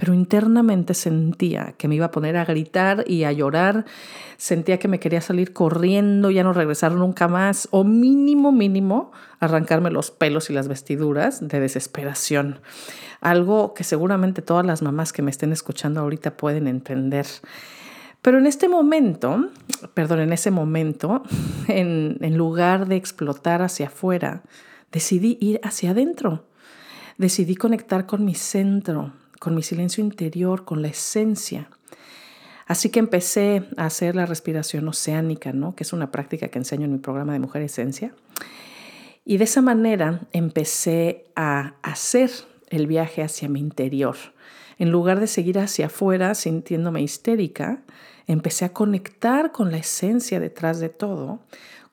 pero 0.00 0.14
internamente 0.14 0.94
sentía 0.94 1.74
que 1.76 1.86
me 1.86 1.94
iba 1.94 2.06
a 2.06 2.10
poner 2.10 2.38
a 2.38 2.46
gritar 2.46 3.04
y 3.06 3.24
a 3.24 3.32
llorar, 3.32 3.84
sentía 4.38 4.78
que 4.78 4.88
me 4.88 4.98
quería 4.98 5.20
salir 5.20 5.52
corriendo, 5.52 6.30
ya 6.30 6.42
no 6.42 6.54
regresar 6.54 6.92
nunca 6.92 7.28
más, 7.28 7.68
o 7.70 7.84
mínimo, 7.84 8.50
mínimo, 8.50 9.12
arrancarme 9.40 9.90
los 9.90 10.10
pelos 10.10 10.48
y 10.48 10.54
las 10.54 10.68
vestiduras 10.68 11.46
de 11.46 11.60
desesperación. 11.60 12.60
Algo 13.20 13.74
que 13.74 13.84
seguramente 13.84 14.40
todas 14.40 14.64
las 14.64 14.80
mamás 14.80 15.12
que 15.12 15.20
me 15.20 15.30
estén 15.30 15.52
escuchando 15.52 16.00
ahorita 16.00 16.34
pueden 16.34 16.66
entender. 16.66 17.26
Pero 18.22 18.38
en 18.38 18.46
este 18.46 18.70
momento, 18.70 19.50
perdón, 19.92 20.20
en 20.20 20.32
ese 20.32 20.50
momento, 20.50 21.24
en, 21.68 22.16
en 22.22 22.38
lugar 22.38 22.86
de 22.86 22.96
explotar 22.96 23.60
hacia 23.60 23.88
afuera, 23.88 24.44
decidí 24.92 25.36
ir 25.42 25.60
hacia 25.62 25.90
adentro. 25.90 26.46
Decidí 27.18 27.54
conectar 27.54 28.06
con 28.06 28.24
mi 28.24 28.34
centro, 28.34 29.12
con 29.40 29.56
mi 29.56 29.62
silencio 29.64 30.04
interior, 30.04 30.64
con 30.64 30.82
la 30.82 30.88
esencia. 30.88 31.70
Así 32.66 32.90
que 32.90 33.00
empecé 33.00 33.64
a 33.76 33.86
hacer 33.86 34.14
la 34.14 34.26
respiración 34.26 34.86
oceánica, 34.86 35.52
¿no? 35.52 35.74
que 35.74 35.82
es 35.82 35.92
una 35.92 36.12
práctica 36.12 36.46
que 36.48 36.58
enseño 36.58 36.84
en 36.84 36.92
mi 36.92 36.98
programa 36.98 37.32
de 37.32 37.40
Mujer 37.40 37.62
Esencia. 37.62 38.14
Y 39.24 39.38
de 39.38 39.44
esa 39.44 39.62
manera 39.62 40.20
empecé 40.32 41.24
a 41.34 41.74
hacer 41.82 42.30
el 42.68 42.86
viaje 42.86 43.22
hacia 43.22 43.48
mi 43.48 43.58
interior. 43.58 44.16
En 44.78 44.90
lugar 44.90 45.18
de 45.18 45.26
seguir 45.26 45.58
hacia 45.58 45.86
afuera 45.86 46.34
sintiéndome 46.34 47.02
histérica, 47.02 47.82
empecé 48.26 48.66
a 48.66 48.72
conectar 48.72 49.52
con 49.52 49.72
la 49.72 49.78
esencia 49.78 50.38
detrás 50.38 50.80
de 50.80 50.90
todo, 50.90 51.40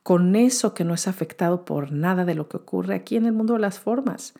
con 0.04 0.36
eso 0.36 0.74
que 0.74 0.84
no 0.84 0.94
es 0.94 1.08
afectado 1.08 1.66
por 1.66 1.92
nada 1.92 2.26
de 2.26 2.36
lo 2.36 2.50
que 2.50 2.58
ocurre 2.58 2.94
aquí 2.94 3.16
en 3.16 3.26
el 3.26 3.34
mundo 3.34 3.54
de 3.54 3.60
las 3.60 3.80
formas. 3.80 4.34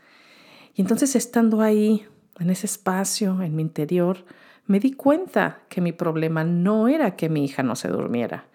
Y 0.76 0.82
entonces 0.82 1.16
estando 1.16 1.62
ahí 1.62 2.06
en 2.40 2.50
ese 2.50 2.66
espacio, 2.66 3.42
en 3.42 3.56
mi 3.56 3.62
interior, 3.62 4.26
me 4.66 4.80
di 4.80 4.92
cuenta 4.92 5.60
que 5.70 5.82
mi 5.82 5.92
problema 5.92 6.44
no 6.44 6.88
era 6.88 7.16
que 7.16 7.30
mi 7.30 7.46
hija 7.46 7.64
no 7.64 7.76
se 7.76 7.88
durmiera. 7.88 8.46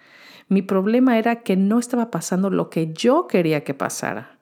Mi 0.48 0.60
problema 0.62 1.18
era 1.18 1.36
que 1.36 1.56
no 1.56 1.78
estaba 1.78 2.10
pasando 2.10 2.50
lo 2.50 2.68
que 2.68 2.92
yo 2.92 3.26
quería 3.26 3.64
que 3.64 3.74
pasara. 3.74 4.38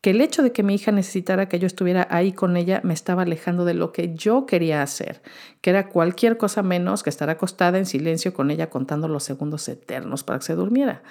Que 0.00 0.10
el 0.10 0.20
hecho 0.20 0.42
de 0.42 0.50
que 0.50 0.64
mi 0.64 0.74
hija 0.74 0.90
necesitara 0.90 1.48
que 1.48 1.60
yo 1.60 1.68
estuviera 1.68 2.08
ahí 2.10 2.32
con 2.32 2.56
ella 2.56 2.80
me 2.82 2.92
estaba 2.92 3.22
alejando 3.22 3.64
de 3.64 3.74
lo 3.74 3.92
que 3.92 4.14
yo 4.14 4.46
quería 4.46 4.82
hacer, 4.82 5.22
que 5.60 5.70
era 5.70 5.88
cualquier 5.88 6.36
cosa 6.36 6.64
menos 6.64 7.04
que 7.04 7.10
estar 7.10 7.30
acostada 7.30 7.78
en 7.78 7.86
silencio 7.86 8.34
con 8.34 8.50
ella 8.50 8.68
contando 8.68 9.06
los 9.06 9.22
segundos 9.22 9.68
eternos 9.68 10.24
para 10.24 10.40
que 10.40 10.46
se 10.46 10.56
durmiera. 10.56 11.02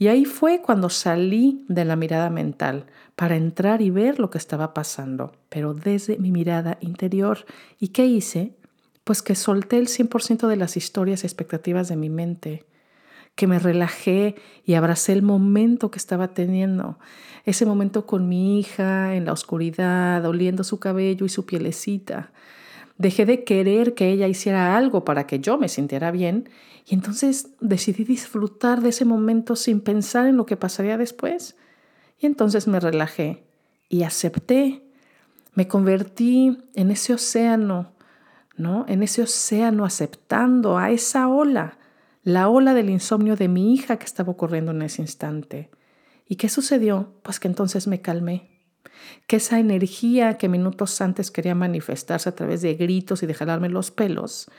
Y 0.00 0.08
ahí 0.08 0.24
fue 0.24 0.62
cuando 0.62 0.88
salí 0.88 1.66
de 1.68 1.84
la 1.84 1.94
mirada 1.94 2.30
mental 2.30 2.86
para 3.16 3.36
entrar 3.36 3.82
y 3.82 3.90
ver 3.90 4.18
lo 4.18 4.30
que 4.30 4.38
estaba 4.38 4.72
pasando, 4.72 5.32
pero 5.50 5.74
desde 5.74 6.16
mi 6.16 6.30
mirada 6.30 6.78
interior. 6.80 7.44
¿Y 7.78 7.88
qué 7.88 8.06
hice? 8.06 8.56
Pues 9.04 9.20
que 9.20 9.34
solté 9.34 9.76
el 9.76 9.88
100% 9.88 10.48
de 10.48 10.56
las 10.56 10.78
historias 10.78 11.22
y 11.22 11.26
expectativas 11.26 11.88
de 11.88 11.96
mi 11.96 12.08
mente, 12.08 12.64
que 13.34 13.46
me 13.46 13.58
relajé 13.58 14.36
y 14.64 14.72
abracé 14.72 15.12
el 15.12 15.20
momento 15.20 15.90
que 15.90 15.98
estaba 15.98 16.28
teniendo. 16.28 16.98
Ese 17.44 17.66
momento 17.66 18.06
con 18.06 18.26
mi 18.26 18.58
hija 18.58 19.14
en 19.14 19.26
la 19.26 19.34
oscuridad, 19.34 20.24
oliendo 20.24 20.64
su 20.64 20.80
cabello 20.80 21.26
y 21.26 21.28
su 21.28 21.44
pielecita. 21.44 22.32
Dejé 23.00 23.24
de 23.24 23.44
querer 23.44 23.94
que 23.94 24.10
ella 24.10 24.28
hiciera 24.28 24.76
algo 24.76 25.06
para 25.06 25.26
que 25.26 25.40
yo 25.40 25.56
me 25.56 25.70
sintiera 25.70 26.10
bien 26.10 26.50
y 26.84 26.94
entonces 26.94 27.48
decidí 27.58 28.04
disfrutar 28.04 28.82
de 28.82 28.90
ese 28.90 29.06
momento 29.06 29.56
sin 29.56 29.80
pensar 29.80 30.26
en 30.26 30.36
lo 30.36 30.44
que 30.44 30.58
pasaría 30.58 30.98
después. 30.98 31.56
Y 32.18 32.26
entonces 32.26 32.68
me 32.68 32.78
relajé 32.78 33.42
y 33.88 34.02
acepté. 34.02 34.82
Me 35.54 35.66
convertí 35.66 36.58
en 36.74 36.90
ese 36.90 37.14
océano, 37.14 37.94
¿no? 38.58 38.84
En 38.86 39.02
ese 39.02 39.22
océano 39.22 39.86
aceptando 39.86 40.76
a 40.76 40.90
esa 40.90 41.26
ola, 41.26 41.78
la 42.22 42.50
ola 42.50 42.74
del 42.74 42.90
insomnio 42.90 43.34
de 43.34 43.48
mi 43.48 43.72
hija 43.72 43.96
que 43.96 44.04
estaba 44.04 44.30
ocurriendo 44.30 44.72
en 44.72 44.82
ese 44.82 45.00
instante. 45.00 45.70
¿Y 46.28 46.36
qué 46.36 46.50
sucedió? 46.50 47.14
Pues 47.22 47.40
que 47.40 47.48
entonces 47.48 47.86
me 47.86 48.02
calmé. 48.02 48.49
Que 49.26 49.36
esa 49.36 49.58
energía 49.58 50.38
que 50.38 50.48
minutos 50.48 51.00
antes 51.00 51.30
quería 51.30 51.54
manifestarse 51.54 52.28
a 52.28 52.34
través 52.34 52.62
de 52.62 52.74
gritos 52.74 53.22
y 53.22 53.26
de 53.26 53.34
jalarme 53.34 53.68
los 53.68 53.90
pelos, 53.90 54.50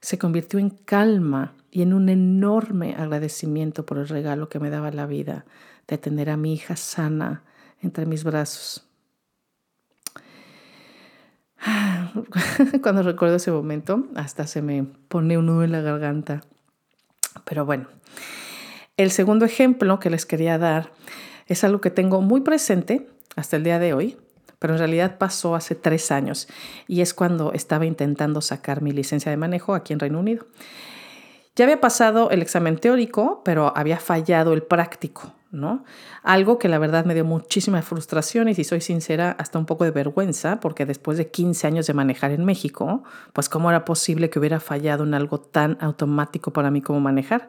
se 0.00 0.18
convirtió 0.18 0.58
en 0.58 0.70
calma 0.70 1.54
y 1.70 1.82
en 1.82 1.92
un 1.92 2.08
enorme 2.08 2.94
agradecimiento 2.96 3.84
por 3.86 3.98
el 3.98 4.08
regalo 4.08 4.48
que 4.48 4.58
me 4.58 4.70
daba 4.70 4.90
la 4.90 5.06
vida 5.06 5.44
de 5.86 5.98
tener 5.98 6.30
a 6.30 6.36
mi 6.36 6.54
hija 6.54 6.76
sana 6.76 7.42
entre 7.82 8.06
mis 8.06 8.24
brazos. 8.24 8.86
Cuando 12.82 13.02
recuerdo 13.02 13.36
ese 13.36 13.52
momento, 13.52 14.06
hasta 14.14 14.46
se 14.46 14.62
me 14.62 14.84
pone 15.08 15.36
un 15.38 15.46
nudo 15.46 15.64
en 15.64 15.72
la 15.72 15.80
garganta. 15.80 16.42
Pero 17.44 17.64
bueno, 17.64 17.88
el 18.96 19.10
segundo 19.10 19.44
ejemplo 19.44 20.00
que 20.00 20.10
les 20.10 20.26
quería 20.26 20.58
dar 20.58 20.92
es 21.46 21.64
algo 21.64 21.80
que 21.80 21.90
tengo 21.90 22.20
muy 22.20 22.40
presente 22.40 23.08
hasta 23.36 23.56
el 23.56 23.64
día 23.64 23.78
de 23.78 23.94
hoy, 23.94 24.16
pero 24.58 24.74
en 24.74 24.78
realidad 24.78 25.18
pasó 25.18 25.54
hace 25.54 25.74
tres 25.74 26.10
años 26.12 26.48
y 26.86 27.00
es 27.00 27.14
cuando 27.14 27.52
estaba 27.52 27.86
intentando 27.86 28.40
sacar 28.40 28.82
mi 28.82 28.92
licencia 28.92 29.30
de 29.30 29.36
manejo 29.36 29.74
aquí 29.74 29.92
en 29.92 30.00
Reino 30.00 30.20
Unido. 30.20 30.46
Ya 31.56 31.64
había 31.64 31.80
pasado 31.80 32.30
el 32.30 32.42
examen 32.42 32.78
teórico, 32.78 33.42
pero 33.44 33.72
había 33.76 33.98
fallado 33.98 34.52
el 34.52 34.62
práctico. 34.62 35.34
¿No? 35.50 35.84
Algo 36.22 36.58
que 36.58 36.68
la 36.68 36.78
verdad 36.78 37.04
me 37.04 37.14
dio 37.14 37.24
muchísima 37.24 37.82
frustración 37.82 38.48
y 38.48 38.54
si 38.54 38.64
soy 38.64 38.80
sincera, 38.80 39.34
hasta 39.38 39.58
un 39.58 39.66
poco 39.66 39.84
de 39.84 39.90
vergüenza, 39.90 40.60
porque 40.60 40.86
después 40.86 41.18
de 41.18 41.30
15 41.30 41.66
años 41.66 41.86
de 41.86 41.94
manejar 41.94 42.30
en 42.30 42.44
México, 42.44 43.02
pues 43.32 43.48
cómo 43.48 43.70
era 43.70 43.84
posible 43.84 44.30
que 44.30 44.38
hubiera 44.38 44.60
fallado 44.60 45.04
en 45.04 45.14
algo 45.14 45.40
tan 45.40 45.76
automático 45.80 46.52
para 46.52 46.70
mí 46.70 46.80
como 46.80 47.00
manejar. 47.00 47.48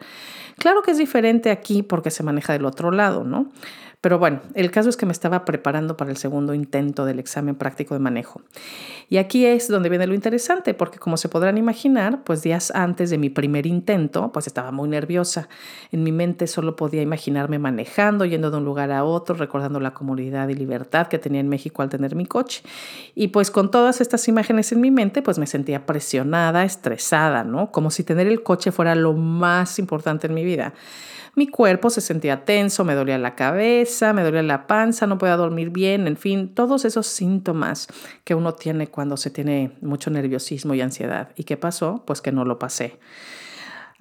Claro 0.58 0.82
que 0.82 0.92
es 0.92 0.98
diferente 0.98 1.52
aquí 1.52 1.84
porque 1.84 2.12
se 2.12 2.24
maneja 2.24 2.54
del 2.54 2.66
otro 2.66 2.92
lado, 2.92 3.24
¿no? 3.24 3.50
Pero 4.02 4.18
bueno, 4.18 4.42
el 4.56 4.72
caso 4.72 4.90
es 4.90 4.98
que 4.98 5.06
me 5.06 5.12
estaba 5.12 5.46
preparando 5.46 5.96
para 5.96 6.10
el 6.10 6.18
segundo 6.18 6.56
intento 6.56 7.06
del 7.06 7.20
examen 7.20 7.56
práctico 7.56 7.94
de 7.94 8.00
manejo. 8.00 8.42
Y 9.10 9.18
aquí 9.18 9.46
es 9.46 9.68
donde 9.68 9.90
viene 9.90 10.08
lo 10.08 10.16
interesante, 10.16 10.74
porque 10.74 10.98
como 10.98 11.18
se 11.18 11.30
podrán 11.30 11.60
imaginar, 11.60 12.24
pues 12.24 12.42
días 12.42 12.72
antes 12.72 13.12
de 13.12 13.20
mi 13.20 13.30
primer 13.30 13.68
intento, 13.68 14.32
pues 14.32 14.48
estaba 14.48 14.72
muy 14.72 14.90
nerviosa. 14.90 15.50
En 15.92 16.02
mi 16.02 16.12
mente 16.12 16.48
solo 16.48 16.76
podía 16.76 17.04
imaginarme 17.04 17.60
manejando, 17.60 17.91
yendo 18.26 18.52
de 18.52 18.58
un 18.58 18.66
lugar 18.66 18.92
a 18.92 19.04
otro, 19.04 19.36
recordando 19.36 19.80
la 19.80 19.94
comodidad 19.94 20.48
y 20.50 20.54
libertad 20.54 21.08
que 21.08 21.20
tenía 21.20 21.40
en 21.40 21.50
México 21.50 21.82
al 21.82 21.90
tener 21.90 22.16
mi 22.16 22.26
coche. 22.26 22.64
Y 23.16 23.30
pues 23.30 23.52
con 23.52 23.72
todas 23.72 24.02
estas 24.02 24.28
imágenes 24.28 24.72
en 24.72 24.82
mi 24.82 24.92
mente, 24.92 25.22
pues 25.22 25.38
me 25.38 25.48
sentía 25.48 25.86
presionada, 25.86 26.64
estresada, 26.64 27.44
¿no? 27.44 27.72
Como 27.72 27.92
si 27.92 28.04
tener 28.04 28.28
el 28.28 28.44
coche 28.44 28.72
fuera 28.72 28.96
lo 28.96 29.14
más 29.14 29.80
importante 29.80 30.28
en 30.28 30.34
mi 30.34 30.44
vida. 30.44 30.74
Mi 31.34 31.48
cuerpo 31.48 31.90
se 31.90 32.02
sentía 32.02 32.44
tenso, 32.44 32.84
me 32.84 32.94
dolía 32.94 33.18
la 33.18 33.36
cabeza, 33.36 34.12
me 34.12 34.22
dolía 34.22 34.44
la 34.44 34.68
panza, 34.68 35.08
no 35.08 35.18
podía 35.18 35.38
dormir 35.38 35.70
bien, 35.70 36.06
en 36.08 36.18
fin, 36.18 36.54
todos 36.54 36.84
esos 36.84 37.08
síntomas 37.08 37.88
que 38.26 38.36
uno 38.36 38.54
tiene 38.54 38.88
cuando 38.88 39.16
se 39.16 39.30
tiene 39.30 39.78
mucho 39.80 40.12
nerviosismo 40.12 40.74
y 40.74 40.82
ansiedad. 40.82 41.30
¿Y 41.38 41.46
qué 41.46 41.56
pasó? 41.56 42.04
Pues 42.06 42.22
que 42.22 42.34
no 42.34 42.44
lo 42.44 42.60
pasé. 42.60 43.00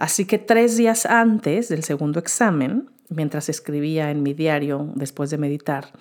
Así 0.00 0.25
que 0.25 0.38
tres 0.38 0.78
días 0.78 1.04
antes 1.04 1.69
del 1.69 1.85
segundo 1.85 2.21
examen, 2.21 2.88
mientras 3.11 3.50
escribía 3.50 4.11
en 4.11 4.23
mi 4.23 4.33
diario 4.33 4.90
después 4.95 5.28
de 5.28 5.37
meditar, 5.37 5.92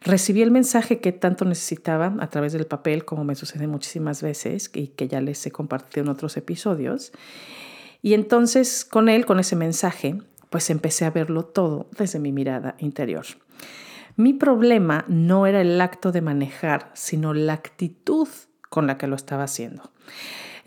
recibí 0.00 0.42
el 0.42 0.50
mensaje 0.50 0.98
que 0.98 1.12
tanto 1.12 1.44
necesitaba 1.44 2.12
a 2.18 2.26
través 2.28 2.52
del 2.52 2.66
papel, 2.66 3.04
como 3.04 3.22
me 3.22 3.36
sucede 3.36 3.68
muchísimas 3.68 4.20
veces 4.20 4.68
y 4.74 4.88
que 4.88 5.06
ya 5.06 5.20
les 5.20 5.46
he 5.46 5.52
compartido 5.52 6.02
en 6.02 6.10
otros 6.10 6.36
episodios. 6.36 7.12
Y 8.02 8.14
entonces 8.14 8.84
con 8.84 9.08
él, 9.08 9.26
con 9.26 9.38
ese 9.38 9.54
mensaje, 9.54 10.18
pues 10.50 10.68
empecé 10.68 11.04
a 11.04 11.12
verlo 11.12 11.44
todo 11.44 11.86
desde 11.96 12.18
mi 12.18 12.32
mirada 12.32 12.74
interior. 12.78 13.26
Mi 14.16 14.32
problema 14.32 15.04
no 15.06 15.46
era 15.46 15.60
el 15.60 15.80
acto 15.80 16.10
de 16.10 16.20
manejar, 16.20 16.90
sino 16.94 17.32
la 17.32 17.52
actitud 17.52 18.26
con 18.68 18.88
la 18.88 18.98
que 18.98 19.06
lo 19.06 19.14
estaba 19.14 19.44
haciendo. 19.44 19.92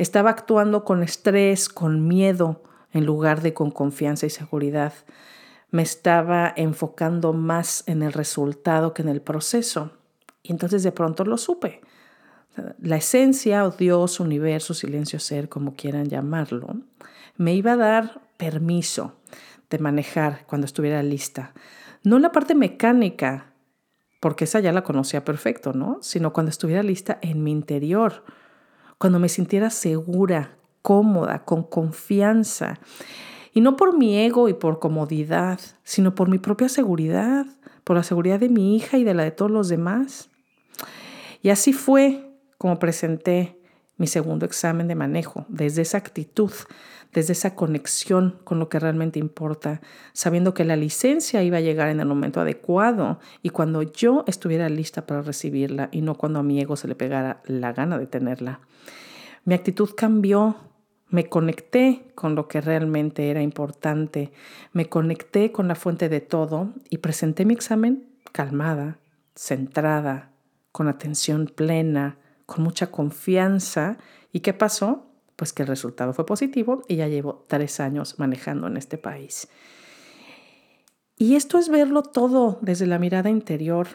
Estaba 0.04 0.32
actuando 0.32 0.84
con 0.84 1.02
estrés, 1.02 1.70
con 1.70 2.10
miedo, 2.10 2.62
en 2.92 3.06
lugar 3.06 3.42
de 3.42 3.54
con 3.54 3.72
confianza 3.72 4.26
y 4.26 4.30
seguridad. 4.30 4.92
Me 5.72 5.82
estaba 5.82 6.54
enfocando 6.58 7.32
más 7.32 7.86
en 7.88 8.04
el 8.04 8.12
resultado 8.12 8.94
que 8.94 9.02
en 9.02 9.08
el 9.08 9.22
proceso. 9.22 9.92
Y 10.42 10.52
entonces 10.52 10.84
de 10.84 10.92
pronto 10.92 11.24
lo 11.24 11.38
supe. 11.38 11.80
La 12.82 12.98
esencia 12.98 13.64
o 13.64 13.72
Dios, 13.72 14.20
universo, 14.20 14.74
silencio, 14.74 15.22
ser, 15.22 15.48
como 15.48 15.74
quieran 15.74 16.10
llamarlo, 16.10 16.76
me 17.38 17.56
iba 17.56 17.72
a 17.72 17.78
dar 17.78 18.20
permiso 18.36 19.14
de 19.70 19.80
manejar 19.80 20.46
cuando 20.48 20.66
estuviera 20.66 21.02
lista. 21.02 21.54
No 22.04 22.20
la 22.20 22.34
parte 22.34 22.56
mecánica, 22.56 23.54
porque 24.20 24.44
esa 24.44 24.60
ya 24.60 24.74
la 24.74 24.84
conocía 24.84 25.24
perfecto, 25.24 25.72
¿no? 25.72 26.00
Sino 26.02 26.34
cuando 26.34 26.50
estuviera 26.50 26.84
lista 26.84 27.20
en 27.22 27.42
mi 27.42 27.52
interior, 27.52 28.26
cuando 29.04 29.20
me 29.20 29.28
sintiera 29.28 29.70
segura, 29.70 30.56
cómoda, 30.82 31.44
con 31.44 31.64
confianza. 31.64 32.80
Y 33.54 33.60
no 33.60 33.76
por 33.76 33.98
mi 33.98 34.16
ego 34.16 34.48
y 34.48 34.54
por 34.54 34.80
comodidad, 34.80 35.60
sino 35.84 36.16
por 36.16 36.30
mi 36.30 36.38
propia 36.38 36.70
seguridad, 36.70 37.46
por 37.84 37.98
la 37.98 38.04
seguridad 38.04 38.40
de 38.40 38.48
mi 38.48 38.78
hija 38.78 38.98
y 38.98 39.04
de 39.04 39.14
la 39.14 39.24
de 39.24 39.32
todos 39.32 39.52
los 39.52 39.68
demás. 39.68 40.30
Y 41.42 41.50
así 41.50 41.74
fue 41.74 42.32
como 42.58 42.80
presenté 42.80 43.60
mi 43.98 44.08
segundo 44.08 44.46
examen 44.46 44.88
de 44.88 44.96
manejo, 44.96 45.46
desde 45.50 45.82
esa 45.82 45.98
actitud 45.98 46.54
desde 47.14 47.34
esa 47.34 47.56
conexión 47.56 48.40
con 48.44 48.60
lo 48.60 48.70
que 48.70 48.80
realmente 48.80 49.20
importa, 49.20 49.82
sabiendo 50.14 50.54
que 50.54 50.66
la 50.66 50.76
licencia 50.76 51.44
iba 51.44 51.58
a 51.58 51.62
llegar 51.62 51.90
en 51.90 52.00
el 52.00 52.08
momento 52.08 52.42
adecuado 52.42 53.20
y 53.42 53.50
cuando 53.50 53.84
yo 53.84 54.24
estuviera 54.28 54.68
lista 54.70 55.06
para 55.06 55.22
recibirla 55.22 55.90
y 55.92 56.02
no 56.02 56.16
cuando 56.16 56.40
a 56.40 56.44
mi 56.44 56.60
ego 56.60 56.76
se 56.76 56.88
le 56.88 56.96
pegara 56.96 57.42
la 57.46 57.72
gana 57.74 57.98
de 57.98 58.08
tenerla. 58.08 58.60
Mi 59.46 59.54
actitud 59.54 59.90
cambió, 59.96 60.56
me 61.10 61.30
conecté 61.30 62.12
con 62.16 62.34
lo 62.34 62.48
que 62.48 62.62
realmente 62.62 63.30
era 63.30 63.42
importante, 63.42 64.32
me 64.72 64.90
conecté 64.90 65.52
con 65.52 65.68
la 65.68 65.76
fuente 65.76 66.10
de 66.10 66.22
todo 66.22 66.74
y 66.90 66.98
presenté 66.98 67.46
mi 67.46 67.54
examen 67.54 68.08
calmada, 68.32 68.98
centrada, 69.36 70.32
con 70.72 70.88
atención 70.88 71.46
plena, 71.46 72.18
con 72.46 72.64
mucha 72.64 72.88
confianza. 72.88 73.98
¿Y 74.32 74.40
qué 74.40 74.54
pasó? 74.54 75.06
Pues 75.36 75.54
que 75.54 75.64
el 75.64 75.68
resultado 75.68 76.14
fue 76.14 76.26
positivo 76.26 76.84
y 76.88 76.98
ya 76.98 77.08
llevo 77.08 77.46
tres 77.48 77.80
años 77.80 78.20
manejando 78.20 78.68
en 78.68 78.78
este 78.78 78.98
país. 78.98 79.48
Y 81.18 81.36
esto 81.36 81.58
es 81.58 81.70
verlo 81.70 82.04
todo 82.04 82.58
desde 82.62 82.88
la 82.88 83.00
mirada 83.00 83.30
interior. 83.30 83.88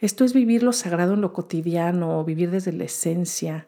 Esto 0.00 0.24
es 0.24 0.32
vivir 0.32 0.62
lo 0.62 0.72
sagrado 0.72 1.14
en 1.14 1.20
lo 1.20 1.32
cotidiano, 1.32 2.24
vivir 2.24 2.50
desde 2.50 2.72
la 2.72 2.84
esencia. 2.84 3.66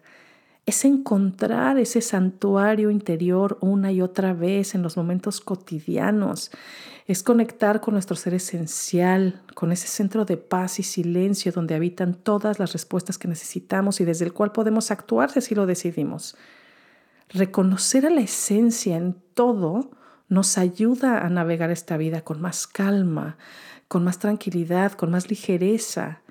Es 0.65 0.85
encontrar 0.85 1.79
ese 1.79 2.01
santuario 2.01 2.91
interior 2.91 3.59
una 3.61 3.91
y 3.91 4.01
otra 4.01 4.33
vez 4.33 4.75
en 4.75 4.83
los 4.83 4.97
momentos 4.97 5.41
cotidianos. 5.41 6.51
Es 7.07 7.23
conectar 7.23 7.81
con 7.81 7.95
nuestro 7.95 8.15
ser 8.15 8.35
esencial, 8.35 9.43
con 9.55 9.73
ese 9.73 9.89
centro 9.89 10.25
de 10.25 10.37
paz 10.37 10.79
y 10.79 10.83
silencio 10.83 11.51
donde 11.51 11.75
habitan 11.75 12.15
todas 12.15 12.59
las 12.59 12.73
respuestas 12.73 13.19
que 13.19 13.27
necesitamos 13.27 14.01
y 14.01 14.05
desde 14.05 14.25
el 14.25 14.33
cual 14.33 14.53
podemos 14.53 14.91
actuar 14.91 15.31
si 15.41 15.55
lo 15.55 15.67
decidimos. 15.67 16.37
Reconocer 17.29 18.07
a 18.07 18.11
la 18.11 18.21
esencia 18.21 18.97
en 18.97 19.15
todo 19.35 19.91
nos 20.29 20.57
ayuda 20.57 21.27
a 21.27 21.29
navegar 21.29 21.71
esta 21.71 21.97
vida 21.97 22.23
con 22.23 22.41
más 22.41 22.67
calma, 22.67 23.37
con 23.87 24.03
más 24.03 24.19
tranquilidad, 24.19 24.93
con 24.93 25.11
más 25.11 25.29
ligereza. 25.29 26.23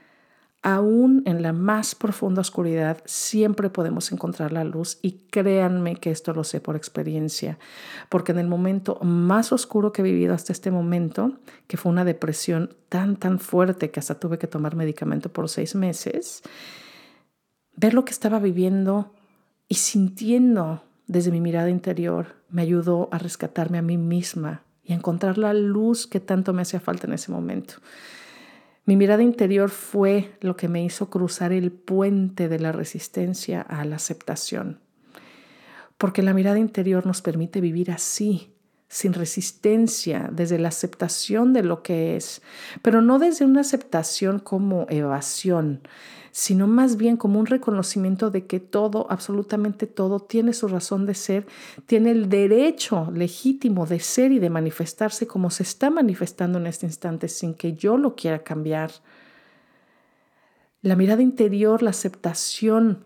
Aún 0.64 1.22
en 1.26 1.44
la 1.44 1.54
más 1.54 1.94
profunda 1.94 2.42
oscuridad 2.42 3.02
siempre 3.06 3.70
podemos 3.70 4.12
encontrar 4.12 4.52
la 4.52 4.64
luz 4.64 4.98
y 5.04 5.28
créanme 5.30 5.96
que 5.96 6.12
esto 6.12 6.34
lo 6.34 6.44
sé 6.44 6.62
por 6.62 6.76
experiencia, 6.76 7.60
porque 8.10 8.32
en 8.32 8.40
el 8.40 8.48
momento 8.48 9.00
más 9.02 9.52
oscuro 9.52 9.92
que 9.92 10.02
he 10.02 10.06
vivido 10.06 10.34
hasta 10.34 10.52
este 10.52 10.72
momento, 10.72 11.40
que 11.68 11.78
fue 11.78 11.92
una 11.92 12.06
depresión 12.06 12.76
tan, 12.90 13.18
tan 13.18 13.38
fuerte 13.38 13.92
que 13.92 14.00
hasta 14.00 14.20
tuve 14.20 14.40
que 14.40 14.48
tomar 14.48 14.76
medicamento 14.76 15.32
por 15.32 15.50
seis 15.50 15.76
meses, 15.76 16.42
ver 17.76 17.94
lo 17.94 18.06
que 18.06 18.12
estaba 18.12 18.40
viviendo 18.40 19.14
y 19.72 19.76
sintiendo 19.76 20.84
desde 21.08 21.32
mi 21.32 21.40
mirada 21.40 21.70
interior 21.70 22.36
me 22.50 22.62
ayudó 22.62 23.08
a 23.14 23.18
rescatarme 23.18 23.78
a 23.78 23.82
mí 23.82 23.96
misma 23.96 24.64
y 24.84 24.92
encontrar 24.92 25.38
la 25.38 25.54
luz 25.54 26.08
que 26.08 26.20
tanto 26.20 26.52
me 26.52 26.64
hacía 26.64 26.82
falta 26.82 27.08
en 27.08 27.14
ese 27.14 27.32
momento. 27.32 27.76
Mi 28.84 28.98
mirada 28.98 29.24
interior 29.24 29.70
fue 29.70 30.36
lo 30.42 30.58
que 30.58 30.68
me 30.68 30.84
hizo 30.84 31.10
cruzar 31.10 31.54
el 31.54 31.72
puente 31.72 32.50
de 32.50 32.60
la 32.60 32.74
resistencia 32.74 33.62
a 33.62 33.86
la 33.86 33.96
aceptación. 33.96 34.82
Porque 35.98 36.22
la 36.22 36.34
mirada 36.34 36.60
interior 36.60 37.06
nos 37.06 37.22
permite 37.22 37.62
vivir 37.62 37.92
así, 37.92 38.51
sin 38.92 39.14
resistencia, 39.14 40.30
desde 40.34 40.60
la 40.60 40.68
aceptación 40.68 41.54
de 41.54 41.64
lo 41.64 41.82
que 41.82 42.18
es, 42.18 42.42
pero 42.82 43.02
no 43.02 43.20
desde 43.20 43.46
una 43.46 43.62
aceptación 43.62 44.40
como 44.40 44.86
evasión, 44.90 45.80
sino 46.34 46.68
más 46.68 46.98
bien 46.98 47.16
como 47.16 47.40
un 47.40 47.46
reconocimiento 47.46 48.32
de 48.32 48.48
que 48.48 48.60
todo, 48.60 49.08
absolutamente 49.10 49.88
todo, 49.88 50.20
tiene 50.20 50.52
su 50.52 50.68
razón 50.68 51.06
de 51.06 51.14
ser, 51.14 51.48
tiene 51.86 52.12
el 52.12 52.28
derecho 52.28 53.10
legítimo 53.16 53.86
de 53.86 54.02
ser 54.02 54.34
y 54.34 54.40
de 54.40 54.50
manifestarse 54.50 55.26
como 55.26 55.52
se 55.52 55.64
está 55.64 55.90
manifestando 55.90 56.60
en 56.60 56.68
este 56.68 56.86
instante 56.86 57.30
sin 57.30 57.54
que 57.54 57.74
yo 57.74 57.96
lo 57.96 58.18
quiera 58.18 58.44
cambiar. 58.44 58.92
La 60.82 60.98
mirada 60.98 61.22
interior, 61.22 61.82
la 61.82 61.92
aceptación, 61.92 63.06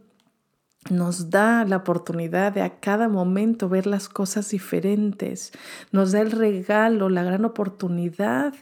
nos 0.90 1.30
da 1.32 1.66
la 1.66 1.78
oportunidad 1.78 2.54
de 2.54 2.62
a 2.62 2.80
cada 2.80 3.10
momento 3.10 3.70
ver 3.70 3.88
las 3.88 4.08
cosas 4.08 4.50
diferentes, 4.50 5.52
nos 5.92 6.12
da 6.12 6.22
el 6.22 6.32
regalo, 6.32 7.10
la 7.10 7.24
gran 7.24 7.44
oportunidad 7.46 8.54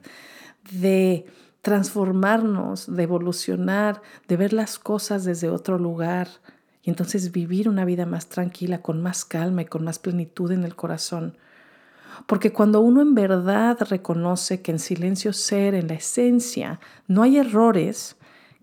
de 0.71 1.25
transformarnos, 1.61 2.93
de 2.93 3.03
evolucionar, 3.03 4.01
de 4.27 4.37
ver 4.37 4.53
las 4.53 4.79
cosas 4.79 5.25
desde 5.25 5.49
otro 5.49 5.77
lugar 5.77 6.27
y 6.81 6.89
entonces 6.89 7.31
vivir 7.31 7.69
una 7.69 7.85
vida 7.85 8.05
más 8.05 8.27
tranquila, 8.27 8.81
con 8.81 9.01
más 9.01 9.25
calma 9.25 9.61
y 9.61 9.65
con 9.65 9.83
más 9.83 9.99
plenitud 9.99 10.51
en 10.51 10.63
el 10.63 10.75
corazón. 10.75 11.37
Porque 12.27 12.51
cuando 12.51 12.81
uno 12.81 13.01
en 13.01 13.15
verdad 13.15 13.77
reconoce 13.89 14.61
que 14.61 14.71
en 14.71 14.79
silencio 14.79 15.33
ser, 15.33 15.73
en 15.73 15.87
la 15.87 15.95
esencia, 15.95 16.79
no 17.07 17.23
hay 17.23 17.37
errores, 17.37 18.17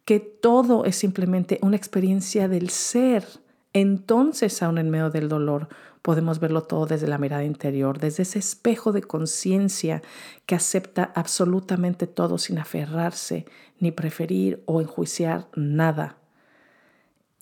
que 0.05 0.21
todo 0.21 0.85
es 0.85 0.97
simplemente 0.97 1.59
una 1.63 1.77
experiencia 1.77 2.49
del 2.49 2.71
ser, 2.71 3.25
entonces 3.73 4.63
aún 4.63 4.79
en 4.79 4.91
medio 4.91 5.11
del 5.11 5.29
dolor 5.29 5.69
podemos 6.03 6.41
verlo 6.41 6.63
todo 6.63 6.87
desde 6.87 7.07
la 7.07 7.19
mirada 7.19 7.45
interior, 7.45 7.99
desde 7.99 8.23
ese 8.23 8.39
espejo 8.39 8.93
de 8.93 9.03
conciencia 9.03 10.03
que 10.47 10.55
acepta 10.55 11.13
absolutamente 11.15 12.07
todo 12.07 12.39
sin 12.39 12.59
aferrarse, 12.59 13.47
ni 13.79 13.93
preferir 13.93 14.63
o 14.67 14.81
enjuiciar 14.81 15.49
nada. 15.55 16.17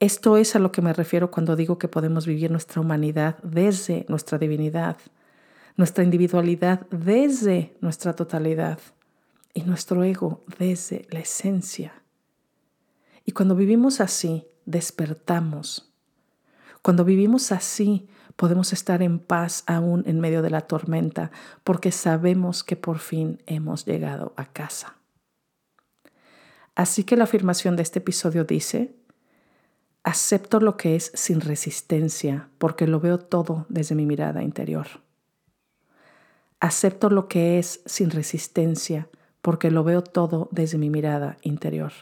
Esto 0.00 0.36
es 0.36 0.54
a 0.54 0.58
lo 0.58 0.70
que 0.70 0.82
me 0.82 0.92
refiero 0.92 1.30
cuando 1.30 1.56
digo 1.56 1.78
que 1.78 1.88
podemos 1.88 2.26
vivir 2.26 2.50
nuestra 2.50 2.80
humanidad 2.80 3.38
desde 3.42 4.06
nuestra 4.08 4.38
divinidad, 4.38 4.96
nuestra 5.76 6.04
individualidad 6.04 6.86
desde 6.90 7.76
nuestra 7.80 8.14
totalidad 8.14 8.78
y 9.54 9.62
nuestro 9.62 10.04
ego 10.04 10.44
desde 10.58 11.06
la 11.10 11.20
esencia. 11.20 12.02
Y 13.24 13.32
cuando 13.32 13.56
vivimos 13.56 14.00
así, 14.00 14.46
despertamos. 14.66 15.88
Cuando 16.82 17.04
vivimos 17.04 17.52
así, 17.52 18.08
podemos 18.36 18.72
estar 18.72 19.02
en 19.02 19.18
paz 19.18 19.64
aún 19.66 20.04
en 20.06 20.20
medio 20.20 20.42
de 20.42 20.50
la 20.50 20.62
tormenta 20.62 21.32
porque 21.64 21.90
sabemos 21.90 22.62
que 22.62 22.76
por 22.76 22.98
fin 22.98 23.42
hemos 23.46 23.84
llegado 23.84 24.32
a 24.36 24.46
casa. 24.46 24.96
Así 26.76 27.02
que 27.02 27.16
la 27.16 27.24
afirmación 27.24 27.74
de 27.74 27.82
este 27.82 27.98
episodio 27.98 28.44
dice, 28.44 28.94
acepto 30.04 30.60
lo 30.60 30.76
que 30.76 30.94
es 30.94 31.10
sin 31.14 31.40
resistencia 31.40 32.48
porque 32.58 32.86
lo 32.86 33.00
veo 33.00 33.18
todo 33.18 33.66
desde 33.68 33.96
mi 33.96 34.06
mirada 34.06 34.44
interior. 34.44 34.86
Acepto 36.60 37.10
lo 37.10 37.26
que 37.26 37.58
es 37.58 37.80
sin 37.86 38.10
resistencia 38.10 39.08
porque 39.42 39.72
lo 39.72 39.82
veo 39.82 40.02
todo 40.02 40.48
desde 40.52 40.78
mi 40.78 40.90
mirada 40.90 41.38
interior. 41.42 41.92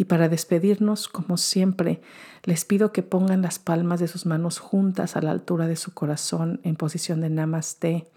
Y 0.00 0.04
para 0.04 0.28
despedirnos, 0.28 1.08
como 1.08 1.36
siempre, 1.36 2.00
les 2.44 2.64
pido 2.64 2.92
que 2.92 3.02
pongan 3.02 3.42
las 3.42 3.58
palmas 3.58 3.98
de 3.98 4.06
sus 4.06 4.26
manos 4.26 4.60
juntas 4.60 5.16
a 5.16 5.20
la 5.20 5.32
altura 5.32 5.66
de 5.66 5.74
su 5.74 5.92
corazón 5.92 6.60
en 6.62 6.76
posición 6.76 7.20
de 7.20 7.30
namaste, 7.30 8.08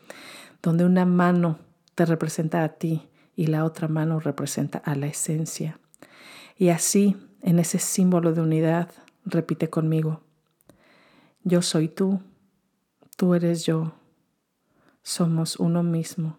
donde 0.62 0.86
una 0.86 1.06
mano 1.08 1.58
te 1.95 2.06
representa 2.06 2.63
a 2.63 2.69
ti 2.69 3.10
y 3.36 3.47
la 3.47 3.65
otra 3.65 3.88
mano 3.88 4.19
representa 4.19 4.77
a 4.77 4.93
la 4.93 5.08
esencia. 5.08 5.79
Y 6.56 6.69
así, 6.69 7.17
en 7.41 7.58
ese 7.58 7.79
símbolo 7.79 8.32
de 8.32 8.41
unidad, 8.41 8.91
repite 9.25 9.71
conmigo, 9.71 10.21
yo 11.43 11.63
soy 11.63 11.88
tú, 11.88 12.21
tú 13.17 13.34
eres 13.34 13.65
yo, 13.65 13.95
somos 15.01 15.56
uno 15.56 15.82
mismo, 15.82 16.38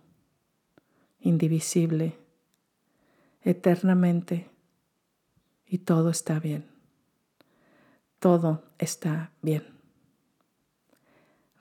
indivisible, 1.18 2.16
eternamente 3.40 4.51
y 5.72 5.78
todo 5.78 6.10
está 6.10 6.38
bien. 6.38 6.66
Todo 8.18 8.62
está 8.78 9.32
bien. 9.40 9.64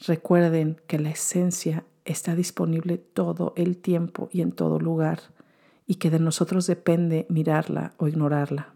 Recuerden 0.05 0.81
que 0.85 0.99
la 0.99 1.11
esencia 1.11 1.85
está 2.03 2.35
disponible 2.35 2.97
todo 2.97 3.53
el 3.55 3.77
tiempo 3.77 4.27
y 4.33 4.41
en 4.41 4.51
todo 4.51 4.81
lugar 4.81 5.21
y 5.87 5.95
que 5.95 6.09
de 6.09 6.19
nosotros 6.19 6.67
depende 6.67 7.25
mirarla 7.29 7.93
o 7.95 8.09
ignorarla. 8.09 8.73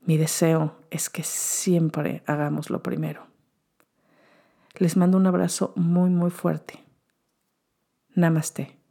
Mi 0.00 0.16
deseo 0.16 0.74
es 0.90 1.08
que 1.08 1.22
siempre 1.22 2.24
hagamos 2.26 2.70
lo 2.70 2.82
primero. 2.82 3.28
Les 4.78 4.96
mando 4.96 5.16
un 5.16 5.28
abrazo 5.28 5.74
muy, 5.76 6.10
muy 6.10 6.32
fuerte. 6.32 6.82
Namaste. 8.16 8.81